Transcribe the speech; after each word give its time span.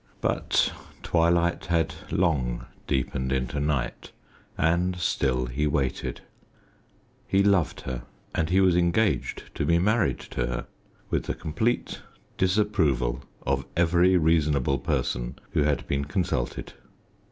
But 0.19 0.73
twilight 1.03 1.67
had 1.67 1.93
long 2.09 2.65
deepened 2.87 3.31
into 3.31 3.59
night, 3.59 4.11
and 4.57 4.95
still 4.95 5.45
he 5.45 5.67
waited. 5.67 6.21
He 7.27 7.43
loved 7.43 7.81
her, 7.81 8.01
and 8.33 8.49
he 8.49 8.61
was 8.61 8.75
engaged 8.75 9.53
to 9.53 9.63
be 9.63 9.77
married 9.77 10.19
to 10.33 10.47
her, 10.47 10.65
with 11.11 11.25
the 11.25 11.35
complete 11.35 12.01
disapproval 12.39 13.23
of 13.45 13.63
every 13.77 14.17
reasonable 14.17 14.79
person 14.79 15.37
who 15.51 15.61
had 15.61 15.85
been 15.87 16.05
consulted. 16.05 16.73